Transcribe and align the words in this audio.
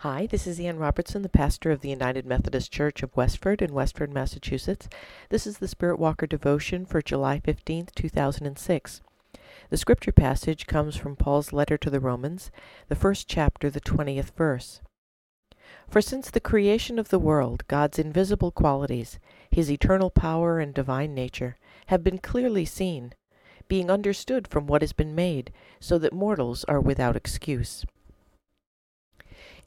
this 0.00 0.46
is 0.46 0.60
Ann 0.60 0.78
Robertson, 0.78 1.22
the 1.22 1.28
pastor 1.28 1.72
of 1.72 1.80
the 1.80 1.88
United 1.88 2.24
Methodist 2.24 2.70
Church 2.70 3.02
of 3.02 3.16
Westford 3.16 3.60
in 3.60 3.74
Westford, 3.74 4.12
Massachusetts. 4.12 4.88
This 5.28 5.44
is 5.44 5.58
the 5.58 5.66
Spirit 5.66 5.98
Walker 5.98 6.24
devotion 6.24 6.86
for 6.86 7.02
July 7.02 7.40
15th, 7.40 7.92
2006. 7.96 9.00
The 9.70 9.76
scripture 9.76 10.12
passage 10.12 10.68
comes 10.68 10.94
from 10.94 11.16
Paul's 11.16 11.52
letter 11.52 11.76
to 11.78 11.90
the 11.90 11.98
Romans, 11.98 12.52
the 12.88 12.94
first 12.94 13.26
chapter, 13.26 13.70
the 13.70 13.80
20th 13.80 14.30
verse. 14.36 14.80
For 15.88 16.00
since 16.00 16.30
the 16.30 16.38
creation 16.38 17.00
of 17.00 17.08
the 17.08 17.18
world, 17.18 17.64
God's 17.66 17.98
invisible 17.98 18.52
qualities, 18.52 19.18
his 19.50 19.68
eternal 19.68 20.10
power 20.10 20.60
and 20.60 20.72
divine 20.72 21.12
nature, 21.12 21.56
have 21.86 22.04
been 22.04 22.18
clearly 22.18 22.64
seen, 22.64 23.14
being 23.66 23.90
understood 23.90 24.46
from 24.46 24.68
what 24.68 24.82
has 24.82 24.92
been 24.92 25.16
made, 25.16 25.52
so 25.80 25.98
that 25.98 26.12
mortals 26.12 26.62
are 26.64 26.80
without 26.80 27.16
excuse. 27.16 27.84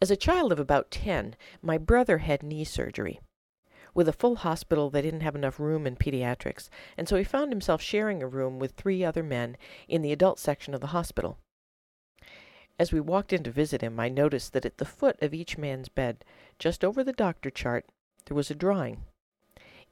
As 0.01 0.09
a 0.09 0.15
child 0.15 0.51
of 0.51 0.59
about 0.59 0.89
10, 0.89 1.35
my 1.61 1.77
brother 1.77 2.17
had 2.17 2.41
knee 2.41 2.63
surgery. 2.63 3.19
With 3.93 4.07
a 4.07 4.13
full 4.13 4.37
hospital, 4.37 4.89
they 4.89 5.03
didn't 5.03 5.21
have 5.21 5.35
enough 5.35 5.59
room 5.59 5.85
in 5.85 5.95
pediatrics, 5.95 6.69
and 6.97 7.07
so 7.07 7.17
he 7.17 7.23
found 7.23 7.51
himself 7.51 7.83
sharing 7.83 8.23
a 8.23 8.27
room 8.27 8.57
with 8.57 8.71
three 8.71 9.03
other 9.03 9.21
men 9.21 9.57
in 9.87 10.01
the 10.01 10.11
adult 10.11 10.39
section 10.39 10.73
of 10.73 10.81
the 10.81 10.87
hospital. 10.87 11.37
As 12.79 12.91
we 12.91 12.99
walked 12.99 13.31
in 13.31 13.43
to 13.43 13.51
visit 13.51 13.81
him, 13.81 13.99
I 13.99 14.09
noticed 14.09 14.53
that 14.53 14.65
at 14.65 14.79
the 14.79 14.85
foot 14.85 15.21
of 15.21 15.35
each 15.35 15.59
man's 15.59 15.87
bed, 15.87 16.25
just 16.57 16.83
over 16.83 17.03
the 17.03 17.13
doctor 17.13 17.51
chart, 17.51 17.85
there 18.25 18.35
was 18.35 18.49
a 18.49 18.55
drawing. 18.55 19.03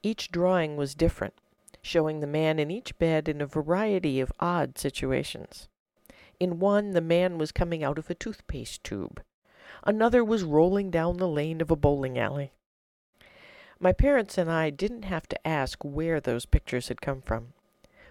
Each 0.02 0.32
drawing 0.32 0.76
was 0.76 0.96
different, 0.96 1.34
showing 1.82 2.18
the 2.18 2.26
man 2.26 2.58
in 2.58 2.68
each 2.68 2.98
bed 2.98 3.28
in 3.28 3.40
a 3.40 3.46
variety 3.46 4.18
of 4.18 4.32
odd 4.40 4.76
situations. 4.76 5.68
In 6.40 6.58
one, 6.58 6.92
the 6.92 7.00
man 7.00 7.38
was 7.38 7.52
coming 7.52 7.84
out 7.84 7.96
of 7.98 8.10
a 8.10 8.14
toothpaste 8.14 8.82
tube. 8.82 9.22
Another 9.84 10.24
was 10.24 10.44
rolling 10.44 10.90
down 10.90 11.16
the 11.16 11.28
lane 11.28 11.60
of 11.60 11.70
a 11.70 11.76
bowling 11.76 12.18
alley. 12.18 12.52
My 13.78 13.92
parents 13.92 14.36
and 14.36 14.50
I 14.50 14.68
didn't 14.68 15.04
have 15.04 15.26
to 15.28 15.46
ask 15.46 15.82
where 15.82 16.20
those 16.20 16.44
pictures 16.44 16.88
had 16.88 17.00
come 17.00 17.22
from. 17.22 17.54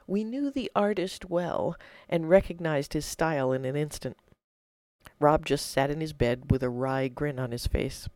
We 0.07 0.23
knew 0.23 0.49
the 0.49 0.71
artist 0.75 1.29
well 1.29 1.75
and 2.09 2.27
recognized 2.27 2.93
his 2.93 3.05
style 3.05 3.51
in 3.51 3.65
an 3.65 3.75
instant. 3.75 4.17
Rob 5.19 5.45
just 5.45 5.69
sat 5.69 5.91
in 5.91 6.01
his 6.01 6.13
bed 6.13 6.49
with 6.49 6.63
a 6.63 6.69
wry 6.69 7.07
grin 7.07 7.37
on 7.37 7.51
his 7.51 7.67
face. 7.67 8.09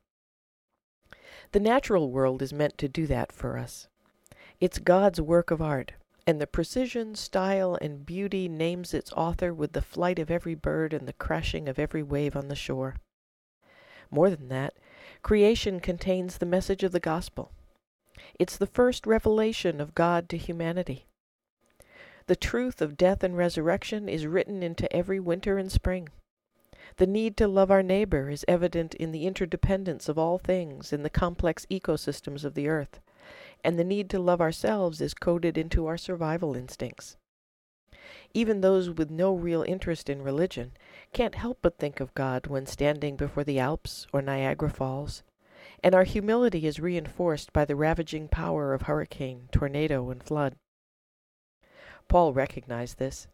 The 1.51 1.59
natural 1.59 2.09
world 2.09 2.41
is 2.41 2.51
meant 2.51 2.79
to 2.79 2.87
do 2.87 3.05
that 3.05 3.31
for 3.31 3.59
us. 3.59 3.87
It's 4.59 4.79
God's 4.79 5.21
work 5.21 5.51
of 5.51 5.61
art, 5.61 5.91
and 6.25 6.41
the 6.41 6.47
precision, 6.47 7.13
style, 7.13 7.77
and 7.79 8.05
beauty 8.05 8.49
names 8.49 8.95
its 8.95 9.11
author 9.13 9.53
with 9.53 9.73
the 9.73 9.81
flight 9.81 10.17
of 10.17 10.31
every 10.31 10.55
bird 10.55 10.93
and 10.93 11.07
the 11.07 11.13
crashing 11.13 11.69
of 11.69 11.77
every 11.77 12.01
wave 12.01 12.35
on 12.35 12.47
the 12.47 12.55
shore. 12.55 12.95
More 14.14 14.30
than 14.30 14.47
that, 14.50 14.75
creation 15.23 15.80
contains 15.80 16.38
the 16.38 16.45
message 16.45 16.83
of 16.83 16.92
the 16.92 17.00
gospel. 17.00 17.52
It's 18.39 18.55
the 18.55 18.67
first 18.67 19.08
revelation 19.08 19.81
of 19.81 19.95
God 19.95 20.30
to 20.30 20.38
humanity. 20.38 21.08
The 22.28 22.36
truth 22.36 22.80
of 22.80 22.95
death 22.95 23.23
and 23.23 23.36
resurrection 23.36 24.08
is 24.08 24.28
written 24.28 24.61
into 24.61 24.92
every 24.95 25.20
winter 25.20 25.58
and 25.58 25.72
spring. 25.72 26.09
The 26.97 27.08
need 27.08 27.36
to 27.38 27.47
love 27.47 27.72
our 27.72 27.81
neighbor 27.81 28.30
is 28.30 28.45
evident 28.47 28.94
in 28.94 29.11
the 29.11 29.25
interdependence 29.25 30.08
of 30.08 30.20
all 30.20 30.38
things 30.38 30.94
in 30.94 31.02
the 31.02 31.09
complex 31.09 31.66
ecosystems 31.72 32.45
of 32.45 32.53
the 32.53 32.67
earth, 32.67 33.00
and 33.64 33.80
the 33.80 33.83
need 33.83 34.11
to 34.11 34.20
love 34.20 34.42
ourselves 34.42 35.02
is 35.02 35.16
coded 35.16 35.58
into 35.58 35.88
our 35.88 35.98
survival 35.98 36.55
instincts. 36.55 37.17
Even 38.36 38.61
those 38.61 38.92
with 38.92 39.09
no 39.09 39.33
real 39.33 39.64
interest 39.64 40.08
in 40.08 40.22
religion 40.22 40.73
can't 41.14 41.36
help 41.36 41.59
but 41.61 41.78
think 41.78 41.99
of 41.99 42.14
God 42.15 42.48
when 42.48 42.65
standing 42.65 43.15
before 43.15 43.43
the 43.43 43.60
Alps 43.60 44.08
or 44.11 44.21
Niagara 44.21 44.70
Falls, 44.70 45.21
and 45.83 45.93
our 45.93 46.05
humility 46.05 46.65
is 46.65 46.80
reinforced 46.80 47.54
by 47.54 47.65
the 47.65 47.76
ravaging 47.76 48.27
power 48.27 48.73
of 48.73 48.83
hurricane, 48.83 49.48
tornado, 49.52 50.10
and 50.10 50.23
flood. 50.23 50.55
Paul 52.08 52.33
recognized 52.33 52.98
this. 52.98 53.27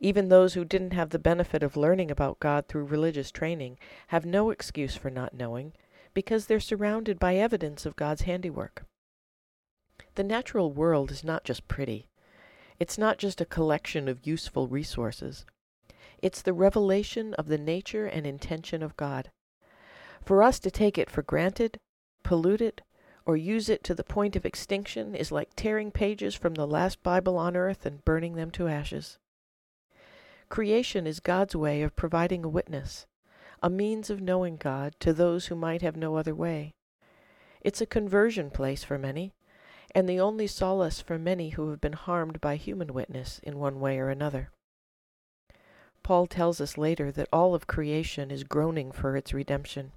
Even 0.00 0.28
those 0.28 0.54
who 0.54 0.64
didn't 0.64 0.92
have 0.92 1.10
the 1.10 1.18
benefit 1.18 1.62
of 1.62 1.76
learning 1.76 2.10
about 2.10 2.40
God 2.40 2.68
through 2.68 2.84
religious 2.84 3.30
training 3.30 3.78
have 4.08 4.26
no 4.26 4.50
excuse 4.50 4.94
for 4.94 5.10
not 5.10 5.34
knowing, 5.34 5.72
because 6.12 6.46
they're 6.46 6.60
surrounded 6.60 7.18
by 7.18 7.36
evidence 7.36 7.86
of 7.86 7.96
God's 7.96 8.22
handiwork. 8.22 8.84
The 10.14 10.24
natural 10.24 10.72
world 10.72 11.10
is 11.10 11.24
not 11.24 11.44
just 11.44 11.68
pretty. 11.68 12.08
It's 12.78 12.98
not 12.98 13.16
just 13.16 13.40
a 13.40 13.46
collection 13.46 14.08
of 14.08 14.26
useful 14.26 14.68
resources. 14.68 15.46
It's 16.22 16.40
the 16.40 16.52
revelation 16.52 17.34
of 17.34 17.48
the 17.48 17.58
nature 17.58 18.06
and 18.06 18.24
intention 18.24 18.82
of 18.82 18.96
God. 18.96 19.32
For 20.24 20.42
us 20.42 20.60
to 20.60 20.70
take 20.70 20.96
it 20.96 21.10
for 21.10 21.22
granted, 21.22 21.80
pollute 22.22 22.60
it, 22.60 22.80
or 23.26 23.36
use 23.36 23.68
it 23.68 23.82
to 23.84 23.94
the 23.94 24.04
point 24.04 24.36
of 24.36 24.46
extinction 24.46 25.16
is 25.16 25.32
like 25.32 25.50
tearing 25.56 25.90
pages 25.90 26.36
from 26.36 26.54
the 26.54 26.66
last 26.66 27.02
Bible 27.02 27.36
on 27.36 27.56
earth 27.56 27.84
and 27.84 28.04
burning 28.04 28.34
them 28.34 28.52
to 28.52 28.68
ashes. 28.68 29.18
Creation 30.48 31.06
is 31.06 31.18
God's 31.18 31.56
way 31.56 31.82
of 31.82 31.96
providing 31.96 32.44
a 32.44 32.48
witness, 32.48 33.06
a 33.60 33.68
means 33.68 34.08
of 34.08 34.20
knowing 34.20 34.56
God 34.56 34.94
to 35.00 35.12
those 35.12 35.46
who 35.46 35.56
might 35.56 35.82
have 35.82 35.96
no 35.96 36.16
other 36.16 36.34
way. 36.34 36.74
It's 37.60 37.80
a 37.80 37.86
conversion 37.86 38.50
place 38.50 38.84
for 38.84 38.98
many, 38.98 39.32
and 39.94 40.08
the 40.08 40.20
only 40.20 40.46
solace 40.46 41.00
for 41.00 41.18
many 41.18 41.50
who 41.50 41.70
have 41.70 41.80
been 41.80 41.94
harmed 41.94 42.40
by 42.40 42.56
human 42.56 42.92
witness 42.92 43.40
in 43.42 43.58
one 43.58 43.80
way 43.80 43.98
or 43.98 44.08
another. 44.08 44.50
Paul 46.02 46.26
tells 46.26 46.60
us 46.60 46.76
later 46.76 47.12
that 47.12 47.28
all 47.32 47.54
of 47.54 47.66
creation 47.66 48.30
is 48.30 48.44
groaning 48.44 48.90
for 48.92 49.16
its 49.16 49.32
redemption. 49.32 49.92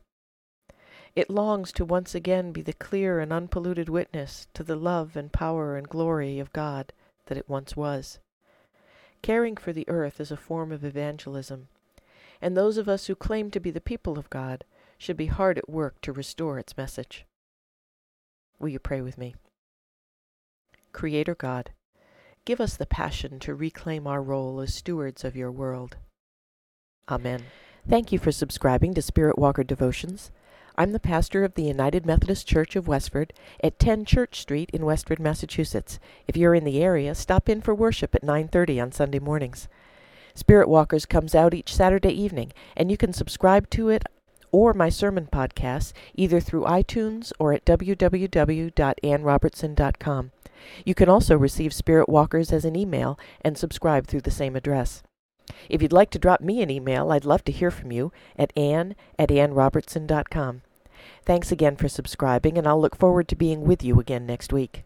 It 1.16 1.30
longs 1.30 1.72
to 1.74 1.86
once 1.86 2.14
again 2.14 2.52
be 2.52 2.62
the 2.62 2.74
clear 2.74 3.20
and 3.20 3.32
unpolluted 3.32 3.90
witness 3.90 4.48
to 4.54 4.64
the 4.64 4.76
love 4.76 5.16
and 5.16 5.32
power 5.32 5.78
and 5.78 5.88
glory 5.88 6.40
of 6.40 6.54
God 6.54 6.92
that 7.28 7.38
it 7.38 7.50
once 7.50 7.76
was. 7.76 8.20
Caring 9.22 9.58
for 9.58 9.74
the 9.74 9.88
earth 9.88 10.20
is 10.20 10.30
a 10.30 10.38
form 10.38 10.72
of 10.72 10.84
evangelism, 10.84 11.70
and 12.42 12.56
those 12.56 12.78
of 12.78 12.88
us 12.90 13.08
who 13.08 13.16
claim 13.16 13.50
to 13.52 13.60
be 13.60 13.72
the 13.72 13.82
people 13.82 14.20
of 14.20 14.30
God 14.30 14.66
should 14.98 15.18
be 15.18 15.28
hard 15.28 15.58
at 15.58 15.70
work 15.70 16.02
to 16.02 16.12
restore 16.12 16.60
its 16.60 16.78
message. 16.78 17.26
Will 18.60 18.70
you 18.70 18.80
pray 18.80 19.02
with 19.02 19.18
me? 19.18 19.36
Creator 20.92 21.36
God, 21.36 21.72
give 22.46 22.62
us 22.62 22.78
the 22.78 22.86
passion 22.86 23.40
to 23.40 23.56
reclaim 23.56 24.08
our 24.08 24.22
role 24.22 24.62
as 24.62 24.74
stewards 24.74 25.24
of 25.24 25.36
your 25.36 25.52
world. 25.52 25.98
Amen. 27.10 27.44
Thank 27.88 28.12
you 28.12 28.20
for 28.20 28.32
subscribing 28.32 28.94
to 28.94 29.02
Spirit 29.02 29.38
Walker 29.38 29.64
Devotions. 29.64 30.32
I'm 30.78 30.92
the 30.92 31.00
pastor 31.00 31.44
of 31.44 31.56
the 31.56 31.64
United 31.64 32.06
Methodist 32.06 32.48
Church 32.48 32.76
of 32.76 32.88
Westford 32.88 33.34
at 33.64 33.80
10 33.80 34.06
Church 34.06 34.42
Street 34.42 34.70
in 34.74 34.86
Westford, 34.86 35.20
Massachusetts. 35.20 36.00
If 36.28 36.36
you're 36.36 36.56
in 36.56 36.66
the 36.66 36.84
area, 36.84 37.16
stop 37.16 37.48
in 37.48 37.62
for 37.62 37.74
worship 37.74 38.14
at 38.14 38.24
9:30 38.24 38.82
on 38.82 38.92
Sunday 38.92 39.20
mornings. 39.20 39.70
Spirit 40.34 40.68
Walkers 40.68 41.06
comes 41.06 41.34
out 41.34 41.54
each 41.54 41.74
Saturday 41.74 42.12
evening, 42.12 42.52
and 42.76 42.92
you 42.92 42.98
can 42.98 43.14
subscribe 43.14 43.70
to 43.70 43.88
it 43.90 44.04
or 44.52 44.74
my 44.74 44.90
sermon 44.90 45.30
podcasts 45.32 45.94
either 46.14 46.42
through 46.42 46.64
iTunes 46.64 47.32
or 47.40 47.54
at 47.54 47.64
www.annrobertson.com. 47.66 50.32
You 50.86 50.96
can 50.96 51.10
also 51.10 51.38
receive 51.38 51.74
Spirit 51.74 52.10
Walkers 52.10 52.52
as 52.52 52.66
an 52.66 52.76
email 52.76 53.20
and 53.42 53.58
subscribe 53.58 54.08
through 54.08 54.22
the 54.22 54.32
same 54.32 54.56
address. 54.56 55.04
If 55.70 55.82
you'd 55.82 55.94
like 55.94 56.10
to 56.12 56.20
drop 56.20 56.42
me 56.42 56.62
an 56.62 56.72
email, 56.72 57.12
I'd 57.12 57.26
love 57.26 57.44
to 57.46 57.52
hear 57.52 57.72
from 57.72 57.92
you 57.92 58.12
at 58.38 58.56
ann 58.58 58.96
at 59.20 59.30
annrobertson.com. 59.30 60.62
Thanks 61.24 61.52
again 61.52 61.76
for 61.76 61.88
subscribing, 61.88 62.58
and 62.58 62.68
I'll 62.68 62.82
look 62.82 62.96
forward 62.96 63.28
to 63.30 63.36
being 63.36 63.62
with 63.62 63.84
you 63.84 64.00
again 64.00 64.26
next 64.26 64.54
week. 64.54 64.84